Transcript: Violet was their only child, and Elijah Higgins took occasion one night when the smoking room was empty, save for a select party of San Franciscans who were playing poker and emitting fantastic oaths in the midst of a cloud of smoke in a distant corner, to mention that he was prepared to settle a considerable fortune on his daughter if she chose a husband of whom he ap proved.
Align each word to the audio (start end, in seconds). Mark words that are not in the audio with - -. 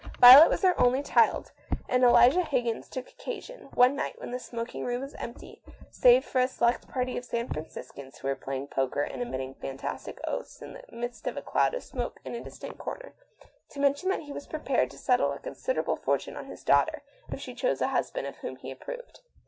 Violet 0.19 0.49
was 0.49 0.61
their 0.61 0.81
only 0.81 1.03
child, 1.03 1.51
and 1.87 2.03
Elijah 2.03 2.43
Higgins 2.43 2.89
took 2.89 3.07
occasion 3.07 3.69
one 3.75 3.95
night 3.95 4.19
when 4.19 4.31
the 4.31 4.39
smoking 4.39 4.83
room 4.83 5.01
was 5.01 5.13
empty, 5.13 5.61
save 5.91 6.25
for 6.25 6.41
a 6.41 6.47
select 6.47 6.87
party 6.87 7.17
of 7.17 7.23
San 7.23 7.47
Franciscans 7.47 8.17
who 8.17 8.27
were 8.27 8.33
playing 8.35 8.65
poker 8.69 9.03
and 9.03 9.21
emitting 9.21 9.53
fantastic 9.53 10.17
oaths 10.25 10.59
in 10.59 10.73
the 10.73 10.81
midst 10.91 11.27
of 11.27 11.37
a 11.37 11.41
cloud 11.43 11.75
of 11.75 11.83
smoke 11.83 12.19
in 12.25 12.33
a 12.33 12.43
distant 12.43 12.79
corner, 12.79 13.13
to 13.69 13.79
mention 13.79 14.09
that 14.09 14.21
he 14.23 14.33
was 14.33 14.47
prepared 14.47 14.89
to 14.89 14.97
settle 14.97 15.33
a 15.33 15.37
considerable 15.37 15.97
fortune 15.97 16.35
on 16.35 16.47
his 16.47 16.63
daughter 16.63 17.03
if 17.31 17.39
she 17.39 17.53
chose 17.53 17.79
a 17.79 17.89
husband 17.89 18.25
of 18.25 18.37
whom 18.37 18.55
he 18.55 18.71
ap 18.71 18.79
proved. 18.79 19.19